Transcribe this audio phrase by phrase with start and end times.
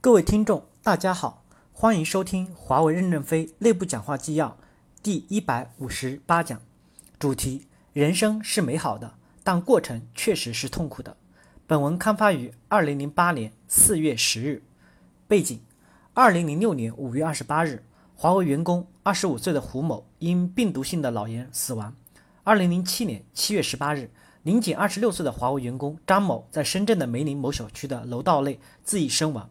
[0.00, 4.56] 各位听众，大家好，欢迎收听华为任正非内部讲话纪要
[5.02, 6.62] 第一百五十八讲，
[7.18, 11.16] 主题：人生是美好的，但过程确实是痛苦的。
[11.66, 14.62] 本文刊发于二零零八年四月十日。
[15.26, 15.58] 背景：
[16.14, 17.82] 二零零六年五月二十八日，
[18.14, 21.92] 华为员工二十五岁的胡某因病毒性的脑炎死亡。
[22.44, 24.12] 二零零七年七月十八日，
[24.44, 29.50] 年仅二十六岁的华为员工张某在深圳的梅林某小区的楼道内自缢身亡。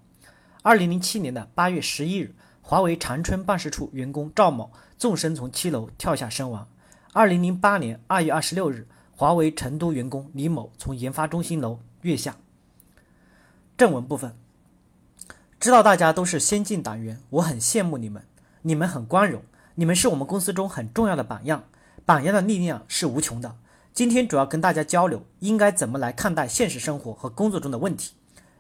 [0.68, 6.68] 二零零七年的八月十一日，华为长春办事处员工赵某纵身从七楼跳下身亡。
[7.14, 8.86] 二零零八年二月二十六日，
[9.16, 12.36] 华为成都员工李某从研发中心楼跃下。
[13.78, 14.36] 正文部分，
[15.58, 18.24] 知道大家都是先进党员，我很羡慕你们，
[18.64, 19.42] 你们很光荣，
[19.76, 21.64] 你们是我们公司中很重要的榜样，
[22.06, 23.56] 榜样的力量是无穷的。
[23.94, 28.12] 今天主要跟大家交流，应该怎么来看待现实生活和工作中的问题。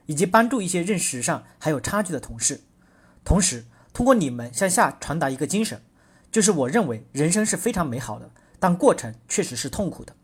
[0.07, 2.61] 以及帮助一些认识上还有差距的同事，
[3.23, 5.83] 同时通过你们向下传达一个精神，
[6.31, 10.15] 就是我认为人生是非常美好的，但过程确实是痛苦的。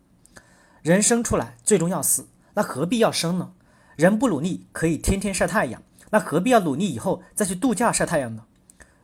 [0.82, 3.54] 人生出来最终要死，那何必要生呢？
[3.96, 8.46] 人不努力可以天天晒太阳，那何必要努力以后再去度假晒太阳呢？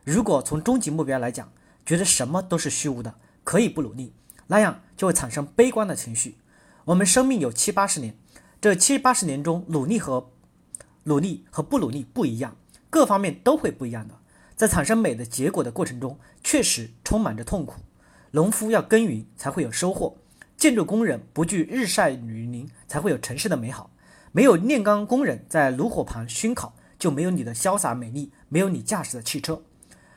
[0.04, 1.52] 如果从终极目标来讲，
[1.86, 3.14] 觉得什么都是虚无的，
[3.44, 4.14] 可以不努力，
[4.46, 6.38] 那样就会产生悲观的情绪。
[6.86, 8.16] 我们生命有七八十年，
[8.60, 10.30] 这七八十年中努力和
[11.04, 12.56] 努力和不努力不一样，
[12.88, 14.14] 各方面都会不一样的。
[14.56, 17.80] 在产生美的结果的过程中，确实充满着痛苦。
[18.32, 20.16] 农夫要耕耘才会有收获，
[20.56, 23.90] 建筑工人不惧日晒雨淋才会有城市的美好。
[24.32, 29.62] 没有炼钢工人在炉火旁熏烤，就没有你的潇洒美丽，没有你驾驶的汽车。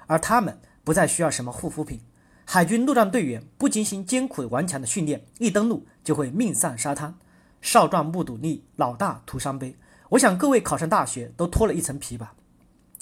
[0.06, 2.02] 而他们不再需要什么护肤品。
[2.46, 7.16] 海军陆战队员不进行艰苦顽强的训练，一登陆就会命丧沙滩。
[7.62, 9.76] 少壮不努力，老大徒伤悲。
[10.14, 12.36] 我想各位考上大学都脱了一层皮吧。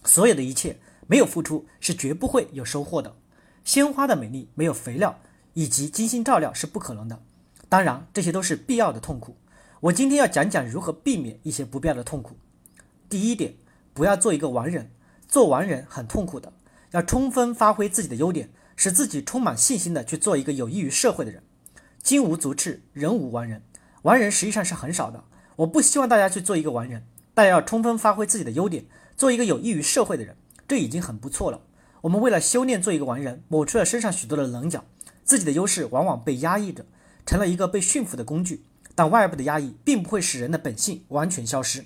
[0.06, 3.17] 所有的一切没有付出是绝不会有收获的。
[3.66, 5.20] 鲜花的美丽没有肥料
[5.54, 7.22] 以及精心照料是不可能的。
[7.67, 9.36] 当然，这些都是必要的痛苦。
[9.82, 12.38] 我今天要讲讲如何避免一些不必要的痛苦。
[13.10, 13.55] 第一点，
[13.93, 14.92] 不要做一个完人。
[15.28, 16.54] 做完人很痛苦的。
[16.92, 21.43] 要充分发挥自己的优点，使自己充满信心的去做一个有益于社会的人。
[22.02, 23.64] 金无足赤，人无完人。
[24.04, 25.26] 完人实际上是很少的。
[25.61, 27.05] 我不希望大家去做一个完人，
[27.36, 28.86] 大家要充分发挥自己的优点，
[29.16, 30.36] 做一个有益于社会的人，
[30.67, 31.61] 这已经很不错了。
[32.02, 34.83] 我们为了修炼做一个完人，抹去了身上许多的棱角，
[35.23, 36.83] 自己的优势往往被压抑着，
[37.27, 38.66] 成了一个被驯服的工具。
[38.95, 41.86] 但外部的压抑并不会使人的本性完全消失，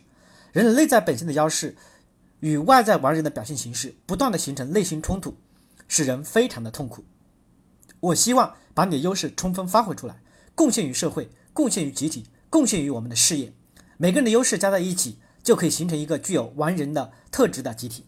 [0.54, 1.76] 人的内在本性的优势
[2.40, 5.36] 与外在完人的表现形式不断的形成内心冲突，
[5.90, 7.04] 使人非常的痛苦。
[8.00, 10.22] 我希望把你的优势充分发挥出来，
[10.56, 12.28] 贡献于社会，贡献于集体。
[12.48, 13.52] 贡献于我们的事业，
[13.98, 18.06] 每个人的优势加在一起，就可以形成一个具有完人的特质的集体。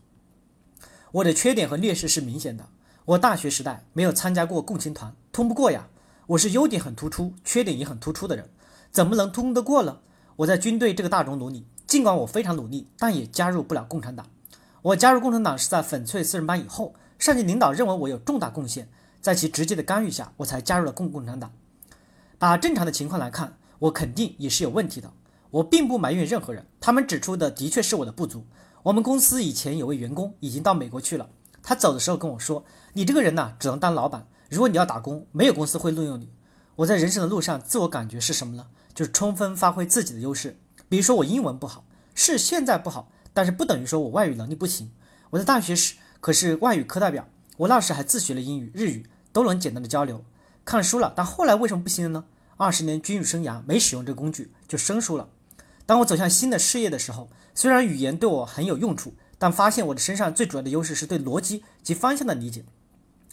[1.13, 2.67] 我的缺点和劣势是明显的。
[3.05, 5.87] 我大学时代没有参加过共青团，通不过呀。
[6.27, 8.49] 我是优点很突出，缺点也很突出的人，
[8.91, 9.99] 怎么能通得过呢？
[10.35, 14.27] 我在军队这个大熔炉里，尽管我非常努力，但也加入不了共产党。
[14.81, 18.89] 我加入共产党是在粉碎四人帮以后，上级领导认为我有重大贡献，
[19.21, 21.53] 在其直接的干预下，我才加入了共共产党。
[22.37, 23.57] 把正常的情况来看。
[23.79, 25.13] 我肯定也是有问题的，
[25.51, 28.45] 我并不埋怨任何人，他们指出的的确是我的不足。
[28.83, 31.29] 我们公司以前有位员工已经到美国去了，
[31.63, 32.63] 他走的时候跟我说
[32.93, 36.29] ：“你这个人呐，只能当老板，如果你要打工，没有公司会录用你。”
[36.77, 38.67] 我在人生的路上，自我感觉是什么呢？
[38.93, 40.59] 就是充分发挥自己的优势。
[40.87, 44.91] 比如说我英文不好，是现在不好，但是不等于说我外语能力不行。
[45.31, 47.27] 我在大学时可是外语课代表，
[47.57, 50.23] 我那时还自学了英语、日语，都能简单的交流、
[50.63, 51.11] 看书了。
[51.15, 52.25] 但后来为什么不行了呢？
[52.57, 55.29] 二十年军旅生涯没使用这个工具就生疏了。
[55.87, 62.65] 当我走向新的事业的时候，虽然语言对我很有用处，但发现我的身上最主要的优势是对逻辑及方向的理解，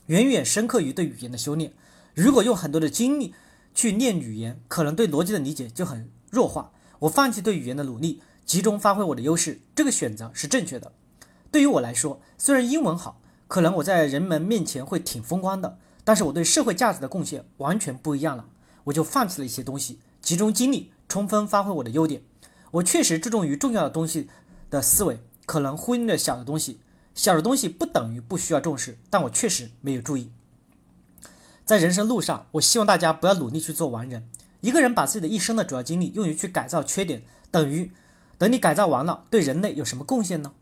[0.06, 1.72] 远远深刻于对语言的修炼。
[2.14, 3.34] 如果用很多的精力
[3.74, 6.70] 去练语言，可能对逻辑的理解就很弱化。
[7.00, 10.92] 我放弃对语言的努力，集中发挥我的优势，这个选择是正确的。
[11.50, 18.46] 对于我来说，虽然英文好，可能我在人们面前会挺风光的，但是我对社会价值的贡献完全不一样了。
[18.84, 22.22] 我就放弃了一些东西，集中精力，充分发挥我的优点。
[22.74, 24.28] 我确实注重于重要的东西
[24.68, 26.80] 的思维，可能忽略了小的东西。
[27.14, 30.32] 小的东西不等于不需要重视，但我确实没有注意。
[31.64, 34.28] 在人生路上，我希望大家不要努力去做完人。
[34.60, 37.22] 一个人把自己的一生的主要精力用于去改造缺点，
[37.52, 37.92] 等于
[38.36, 40.52] 等你改造完了，对人类有什么贡献呢？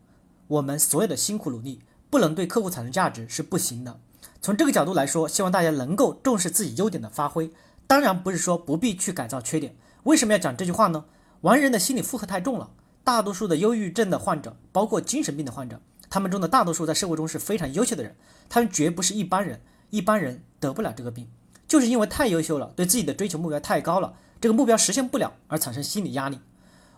[0.47, 1.81] 我们所有的辛苦努力
[2.11, 3.99] 不能对客户产生价值是不行的。
[4.39, 7.51] 从这个角度来说，希望大家能够重视自己优点的发挥。
[7.87, 11.05] 当然不是说不必去改造缺点，为什么要讲这句话呢？
[11.43, 12.69] 完人的心理负荷太重了，
[13.03, 18.15] 大多数的忧郁症的患者，包括精神病的患者，他们中的大多数在社会中是非常优秀的人，
[18.47, 19.59] 他们绝不是一般人，
[19.89, 21.27] 一般人得不了这个病，
[21.67, 26.39] 就是因为太优秀了，对自己的追求目标太高了，这个目标实现不了而产生心理压力。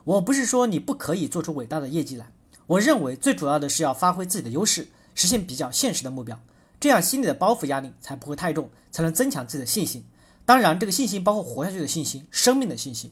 [0.04, 2.32] 我不是说你不可以做出伟大的业绩来，
[2.68, 6.40] 我认为最主要的是要发挥自己的优势，实现比较现实的目标，
[6.80, 10.06] 这样心里的包袱压力才不会太重，才能增强自己的信心。
[10.46, 13.12] 当然，这个信心包括活下去的信心、生命的信心。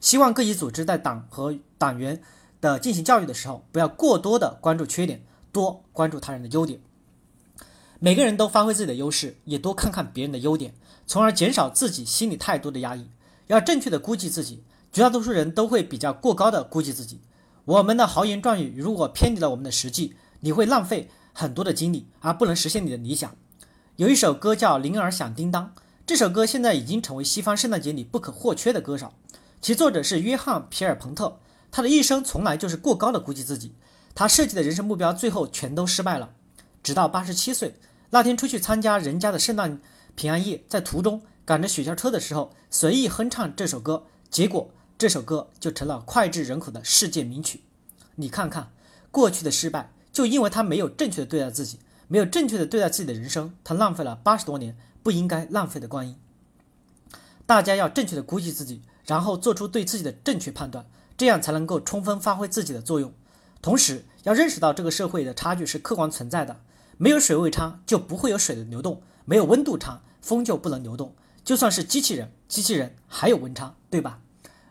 [0.00, 2.20] 希望各级组织在党和党员
[2.60, 6.80] 的进行教育的时候，不要过多的关注缺点，多关注他人的优点。
[7.98, 10.74] 每个人都发挥自己的优势，也多看看别人的优点，
[11.06, 13.06] 从而减少自己心里太多的压抑。
[13.48, 17.20] 要正确的估计自己，绝大多数人都会比较过高的估计自己。
[17.66, 23.36] 我们的豪言壮语如果偏离了我们的实际，你会浪费很多的精力，而不能实现你的理想。
[23.96, 25.66] 有一首歌叫《铃儿响叮当》。
[26.06, 29.12] 这首歌现在已经成为西方圣诞节里不可或缺的歌手，
[29.60, 31.38] 其作者是约翰·皮尔彭特。
[31.70, 33.72] 他的一生从来就是过高的估计自己，
[34.14, 36.30] 他设计的人生目标最后全都失败了。
[36.82, 37.76] 直到八十七岁
[38.10, 39.80] 那天出去参加人家的圣诞
[40.14, 47.62] 平安夜，在途中赶着雪橇车的时候，随意哼唱这首歌，结果这首歌就成了脍炙人口的世界名曲。
[48.16, 48.72] 你看看
[49.10, 51.78] 过去的失败，就因为他没有正确的对待自己，
[52.08, 54.76] 没有正确的对待自己的人生，他浪费了八十多年。
[55.02, 56.14] 不应该浪费的光阴。
[57.46, 60.86] 大家要正确的估计自己，然后做出对自己的正确判断，
[61.16, 63.12] 这样才能够充分发挥自己的作用。
[63.62, 66.60] 同时，要认识到这个社会的差距是客观存在的，
[66.96, 71.14] 没有水位差就不会有水的流动，没有温度差风就不能流动。
[71.44, 74.20] 就算是机器人，机器人还有温差，对吧？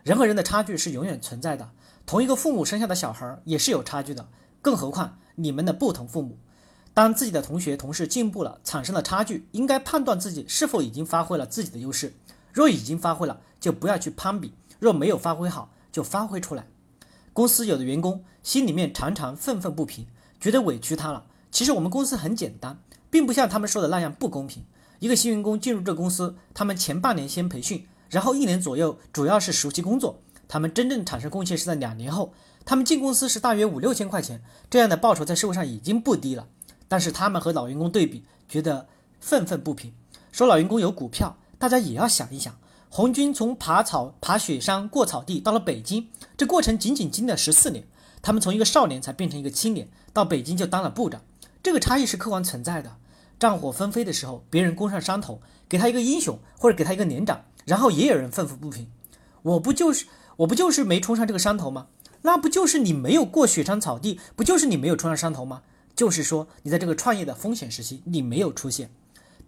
[0.03, 1.71] 人和人的差距是永远存在的，
[2.05, 4.27] 同一个父母生下的小孩也是有差距的，
[4.61, 6.37] 更何况你们的不同父母。
[6.93, 12.13] 当自己的同学、同事进步了，产生了差距，应该判断自己是否已经发挥了自己的优势。
[12.53, 14.49] 若已经发挥了，就不要去攀比；
[14.79, 16.67] 若没有发挥好，就发挥出来。
[17.33, 20.07] 公司有的员工心里面常常愤愤不平，
[20.39, 21.25] 觉得委屈他了。
[21.51, 22.79] 其实我们公司很简单，
[23.09, 24.63] 并不像他们说的那样不公平。
[24.99, 30.19] 一个新员工进入这公司，他们前半年先培训，然后一年左右主要是熟悉工作。
[30.47, 32.33] 他们真正产生贡献是在两年后。
[32.65, 36.47] 他们进公司是大约五六千块钱，这样的报酬在社会上已经不低了。
[36.87, 38.87] 但是他们和老员工对比，觉得
[39.19, 39.93] 愤愤不平，
[40.31, 42.57] 说老员工有股票，大家也要想一想，
[42.89, 46.07] 红军从爬草、爬雪山、过草地到了北京，
[46.37, 47.85] 这过程仅仅经历了十四年，
[48.21, 51.21] 他们从一个少年才变成一个青年，到北京就当了部长，
[51.61, 52.95] 这个差异是客观存在的。
[53.37, 58.87] 战火纷飞的时候，别人攻上山头，给他一个英雄或者给他一个连长，然后也有人愤愤不平，
[59.43, 60.05] 我不就是
[60.37, 61.87] 我不就是没冲上这个山头吗？
[62.21, 65.61] 那不就是你没有过雪山草地，不就是你没有冲上山头吗？
[65.95, 68.89] 就是说，你在这个创业的风险时期，你没有出现。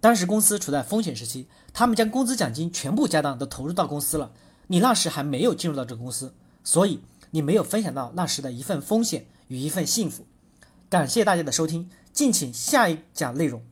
[0.02, 4.32] 当时公司处在风险时期，他们将工资奖金全部家当都投入到公司了，
[4.66, 6.34] 你那时还没有进入到这个公司，
[6.64, 10.26] 所以你没有分享到那时的一份风险与一份幸福。
[10.90, 13.62] 感谢大家的收听，敬请下一讲内容。